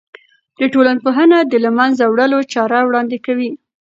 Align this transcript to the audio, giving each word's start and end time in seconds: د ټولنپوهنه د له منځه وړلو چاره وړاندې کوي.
د 0.59 0.61
ټولنپوهنه 0.73 1.37
د 1.43 1.53
له 1.63 1.69
منځه 1.77 2.03
وړلو 2.07 2.39
چاره 2.53 2.79
وړاندې 2.83 3.17
کوي. 3.25 3.49